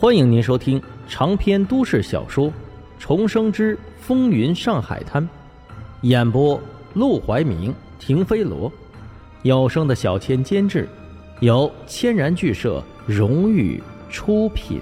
[0.00, 2.48] 欢迎您收听长篇都市小说
[2.98, 5.22] 《重生之风云上海滩》，
[6.00, 6.58] 演播：
[6.94, 8.72] 陆怀明、停飞罗，
[9.42, 10.88] 有声的小千监制，
[11.40, 13.78] 由千然剧社荣誉
[14.08, 14.80] 出品。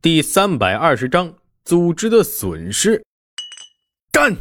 [0.00, 1.34] 第三百二十章：
[1.64, 3.04] 组织的损失。
[4.12, 4.32] 干！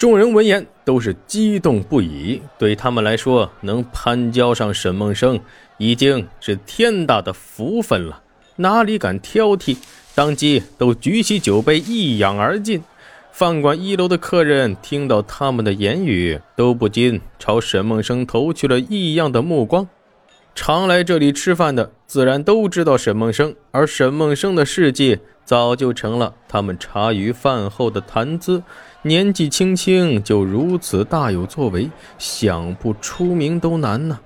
[0.00, 2.40] 众人闻言都是激动不已。
[2.56, 5.38] 对他们来说，能攀交上沈梦生
[5.76, 8.22] 已经是天大的福分了，
[8.56, 9.76] 哪里敢挑剔？
[10.14, 12.82] 当即都举起酒杯一仰而尽。
[13.30, 19.86] 饭馆一楼的客人听到他们的言语，都不禁朝沈梦生投去了异样的目光。
[20.54, 25.18] 常来这里吃饭的，自然都知道沈梦生，而沈梦生的事迹
[25.50, 28.62] 早就成了他们茶余饭后的谈资。
[29.02, 34.20] 年纪轻轻就如此大有作为，想不出名都难呢。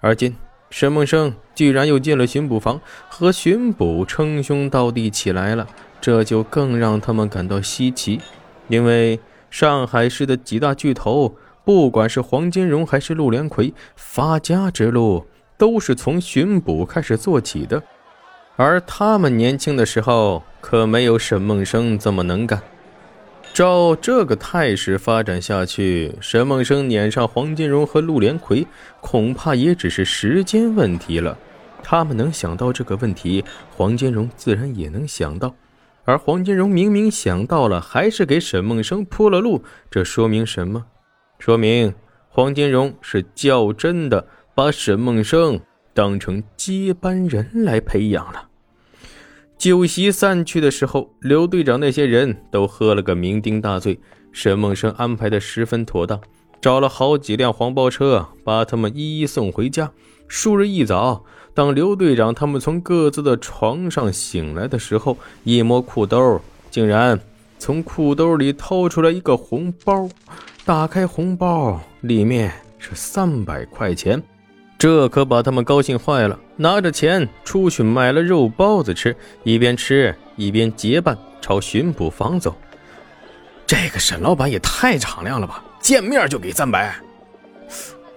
[0.00, 0.34] 而今
[0.70, 5.66] 沈梦生居然又进了巡捕房，和巡捕称兄道弟起来了，
[6.00, 8.18] 这就更让他们感到稀奇。
[8.68, 9.20] 因为
[9.50, 15.26] 上海市的几大巨头，不管是黄金荣还是陆连魁，发家之路
[15.58, 17.82] 都是从巡捕开始做起的，
[18.56, 22.60] 而他们年轻的时候可没有沈梦生这么能干。
[23.52, 28.66] 照这个态势发展下去，沈梦生撵上黄金荣和陆连魁，
[29.00, 31.38] 恐怕也只是时间问题了。
[31.82, 35.54] 他们能想到这个问题，黄金荣自然也能想到。
[36.04, 40.84] 而黄金荣明明想到了，还是给沈梦生铺了路，这说明什么？
[41.38, 41.94] 说明
[42.28, 45.60] 黄金荣是较真的，把沈梦生
[45.96, 48.48] 当成接班人来培养了。
[49.56, 53.98] 酒席散去的时候，刘队长那些人都喝了个酩酊大醉。
[54.30, 56.20] 沈梦生安排的十分妥当，
[56.60, 59.90] 找了好几辆黄包车，把他们一一送回家。
[60.28, 66.38] 数日一早，当刘队长他们从各自的床上醒来的时候，一摸裤兜，
[66.70, 67.18] 竟然
[67.58, 70.06] 从裤兜里掏出来一个红包。
[70.66, 74.22] 打开红包，里面是三百块钱。
[74.78, 82.54] 这可把他们高兴坏了，拿着钱出去买了肉包子吃，一边吃一边结伴朝巡捕房走。
[83.66, 85.64] 这个沈老板也太敞亮了吧！
[85.80, 86.94] 见面就给三百，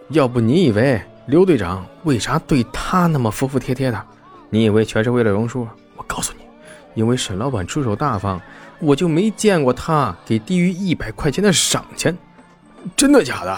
[0.09, 4.05] 要不你以为刘队长为啥对他那么服服帖帖的？
[4.49, 5.67] 你以为全是为了荣叔？
[5.95, 6.43] 我告诉你，
[6.93, 8.39] 因为沈老板出手大方，
[8.79, 12.15] 我就没见过他给低于一百块钱的赏钱。
[12.95, 13.57] 真的假的？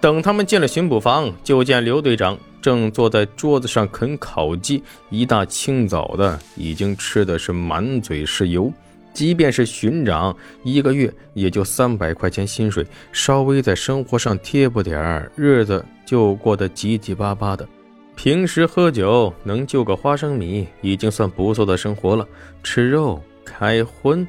[0.00, 8.72] 等他们进了巡捕房，就见刘队长正坐在桌子上啃烤鸡，一大清早的已经吃的是满嘴是油。
[9.12, 17.68] 即便是巡长，一个月也就三百块钱薪水，稍微在生活上贴补点儿，日子就过得挤挤巴巴的。
[18.16, 22.26] 平时喝酒能就个花生米，已经算不错的生活了。
[22.62, 24.26] 吃肉、开荤，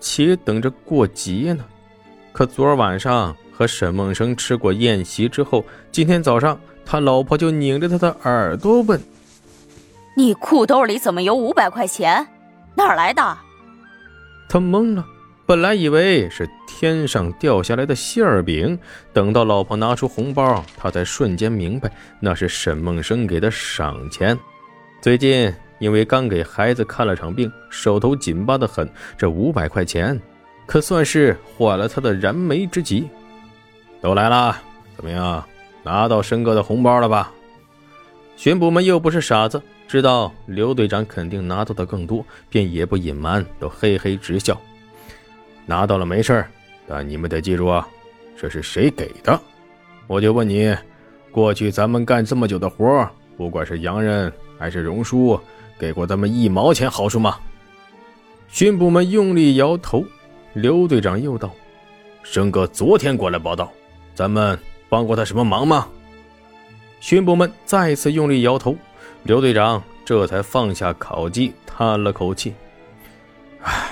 [0.00, 1.64] 且等着过节呢。
[2.32, 3.36] 可昨儿晚上。
[3.56, 9.00] 和沈梦生吃过宴席之后，今天早上他老婆就拧着他的耳朵问
[10.16, 12.26] ：“你裤兜里怎么有五百块钱？
[12.74, 13.22] 哪儿来的？”
[14.50, 15.06] 他懵了，
[15.46, 18.76] 本来以为是天上掉下来的馅儿饼，
[19.12, 24.36] 等到老婆拿出红包，他才瞬间明白那是沈梦生给的赏钱。
[25.00, 30.20] 最近因为刚给孩子看了场病，手头紧巴的很，这五百块钱
[30.66, 33.08] 可算是缓了他的燃眉之急。
[34.04, 34.54] 都来了，
[34.94, 35.42] 怎么样？
[35.82, 37.32] 拿到申哥的红包了吧？
[38.36, 44.60] 巡捕们又不是傻子，知道刘队长肯定拿到的更多，便也不隐瞒，都嘿嘿直笑。
[45.64, 46.44] 拿到了没事
[46.86, 47.88] 但你们得记住啊，
[48.38, 49.40] 这是谁给的？
[50.06, 50.76] 我就问你，
[51.30, 55.40] 过去咱们干这么久的活，不管是洋人还是荣叔，
[55.78, 57.38] 给过咱们一毛钱好处吗？
[58.48, 60.04] 巡捕们用力摇头。
[60.52, 61.50] 刘队长又道
[62.22, 63.72] ：“申哥昨天过来报道。”
[64.14, 64.58] 咱们
[64.88, 65.88] 帮过他什么忙吗？
[67.00, 68.74] 巡捕们再次用力摇头，
[69.24, 72.54] 刘队长这才放下烤鸡，叹了口气
[73.60, 73.90] ：“唉，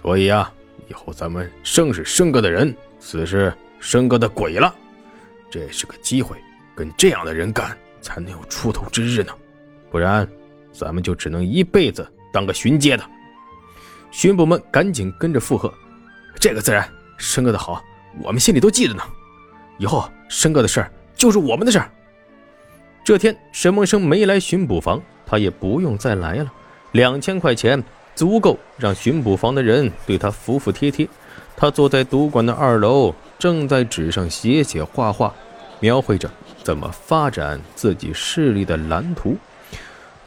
[0.00, 0.52] 所以啊，
[0.88, 4.74] 以后咱们生是生哥的人，死是生哥的鬼了。
[5.50, 6.36] 这是个机会，
[6.74, 9.32] 跟这样的人干，才能有出头之日呢。
[9.88, 10.26] 不然，
[10.72, 13.04] 咱们就只能一辈子当个巡街的。”
[14.10, 15.72] 巡捕们赶紧跟着附和
[16.40, 16.88] ：“这个自然，
[17.18, 17.80] 生哥的好，
[18.22, 19.02] 我们心里都记着呢。”
[19.82, 21.90] 以后申哥的事儿就是我们的事儿。
[23.02, 26.52] 这天，沈梦生没来巡捕房，他也不用再来了。
[26.92, 27.82] 两千块钱
[28.14, 31.08] 足够让巡捕房的人对他服服帖帖。
[31.56, 35.34] 他坐在赌馆的二楼，正在纸上写写画画，
[35.80, 36.30] 描绘着
[36.62, 39.36] 怎么发展自己势力的蓝图。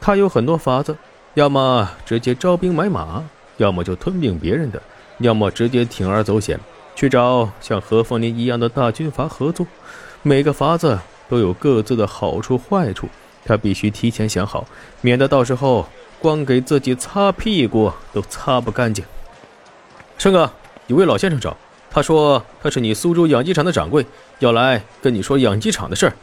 [0.01, 0.93] 他有很多法子，
[1.35, 3.23] 要么直接招兵买马，
[3.55, 4.81] 要么就吞并别人的，
[5.19, 6.59] 要么直接铤而走险，
[6.95, 9.67] 去找像何凤林一样的大军阀合作。
[10.23, 10.97] 每个法子
[11.29, 13.07] 都有各自的好处坏处，
[13.43, 14.65] 他必须提前想好，
[15.01, 15.87] 免得到时候
[16.19, 19.05] 光给自己擦屁股都擦不干净。
[20.17, 20.49] 生哥，
[20.87, 21.55] 有位老先生找，
[21.91, 24.05] 他说他是你苏州养鸡场的掌柜，
[24.39, 26.13] 要来跟你说养鸡场的事儿。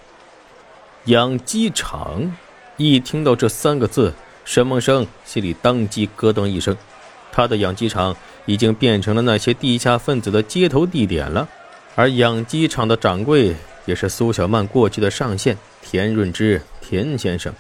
[1.05, 2.33] 养鸡场。
[2.79, 4.13] 一听到这三个字，
[4.47, 6.75] 沈梦生心里当即咯噔一声。
[7.31, 8.17] 他的养鸡场
[8.47, 11.49] 已经变成了那些地下分子的接头地点了，
[11.95, 13.55] 而养鸡场的掌柜
[13.85, 17.53] 也是苏小曼过去的上线田润之田先生。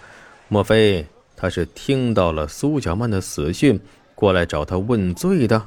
[0.49, 1.07] 莫非
[1.37, 3.81] 他是听到了苏小曼的死讯，
[4.15, 5.63] 过来找他问罪的？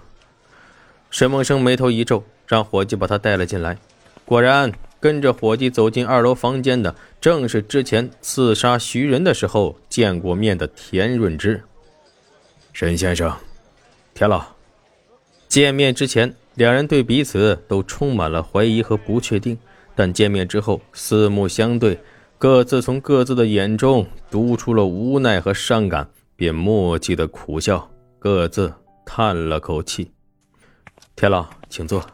[1.09, 3.77] 沈梦生眉头一皱，让伙计把他带了进来。
[4.25, 4.71] 果然。
[4.97, 11.61] 跟着伙计走进二楼房间的，正是之前刺杀徐仁的时候见过面的田润之。
[12.73, 13.31] 沈先生，
[14.15, 14.54] 田老。
[15.55, 19.57] 见面之前，两人对彼此都充满了怀疑和不确定，
[19.95, 21.97] 但见面之后，四目相对，
[22.37, 26.05] 各自从各自的眼中读出了无奈和伤感，
[26.35, 28.69] 便默契的苦笑，各自
[29.05, 30.11] 叹了口气。
[31.15, 32.05] 田老，请坐。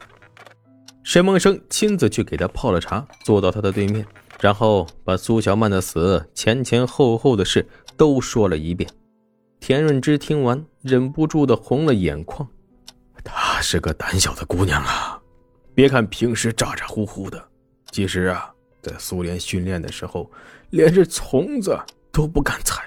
[1.01, 4.05] 沈梦生亲自去给他泡了茶，坐到他的对面，
[4.39, 7.67] 然后把苏小曼的死前前后后的事
[7.97, 8.87] 都说了一遍。
[9.59, 12.47] 田润之听完，忍不住的红了眼眶。
[13.61, 15.21] 是个胆小的姑娘啊！
[15.73, 17.41] 别看平时咋咋呼呼的，
[17.91, 20.29] 其实啊，在苏联训练的时候，
[20.71, 21.77] 连只虫子
[22.11, 22.83] 都不敢踩。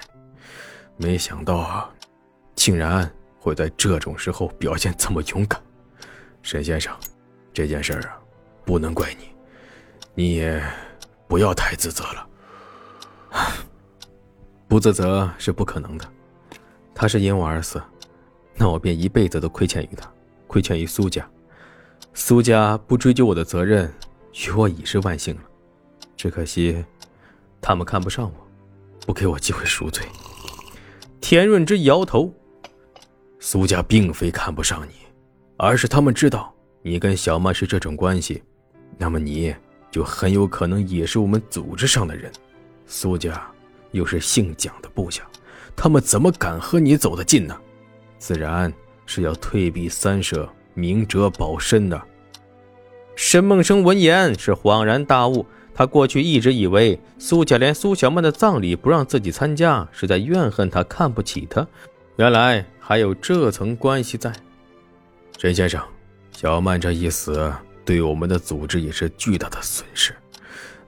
[0.97, 1.89] 没想到啊，
[2.55, 5.61] 竟然会在这种时候表现这么勇敢，
[6.41, 6.95] 沈先生。
[7.53, 8.19] 这件事啊，
[8.65, 9.29] 不能怪你，
[10.13, 10.61] 你也
[11.27, 12.27] 不要太自责了。
[14.67, 16.05] 不自责是不可能的。
[16.93, 17.81] 他是因我而死，
[18.55, 20.09] 那我便一辈子都亏欠于他，
[20.55, 21.29] 亏欠于苏家。
[22.13, 23.93] 苏家不追究我的责任，
[24.31, 25.41] 与我已是万幸了。
[26.15, 26.81] 只可惜，
[27.59, 28.47] 他们看不上我，
[29.05, 30.05] 不给我机会赎罪。
[31.19, 32.33] 田润之摇头，
[33.37, 34.93] 苏家并非看不上你，
[35.57, 36.55] 而是他们知道。
[36.81, 38.41] 你跟小曼是这种关系，
[38.97, 39.53] 那么你
[39.91, 42.31] 就很有可能也是我们组织上的人。
[42.85, 43.45] 苏家
[43.91, 45.21] 又是姓蒋的部下，
[45.75, 47.59] 他们怎么敢和你走得近呢？
[48.17, 48.71] 自然
[49.05, 52.01] 是要退避三舍，明哲保身的。
[53.15, 61.65] 沈梦生闻言是恍然大悟，他过去一直以为苏家连苏小曼的葬礼不让自己参加，是在怨恨他，看不起他，
[62.17, 64.33] 原来还有这层关系在。
[65.37, 65.81] 沈先生。
[66.31, 67.49] 小曼这一死，
[67.85, 70.13] 对我们的组织也是巨大的损失。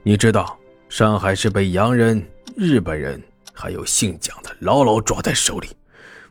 [0.02, 0.58] 你知道，
[0.90, 2.22] 上海是被洋人、
[2.54, 3.18] 日本人
[3.54, 5.68] 还有姓蒋的牢牢抓在手里。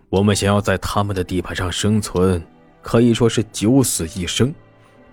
[0.09, 2.41] 我们想要在他们的地盘上生存，
[2.81, 4.55] 可以说是九死一生。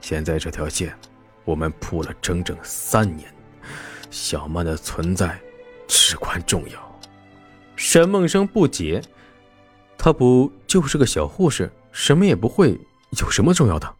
[0.00, 0.96] 现在这条线，
[1.44, 3.28] 我们铺了整整三年。
[4.08, 5.36] 小曼的存在
[5.88, 7.00] 至关重要。
[7.74, 9.02] 沈梦生不解，
[9.98, 12.78] 他不就是个小护士，什么也不会。
[13.20, 13.94] 有什么重要的？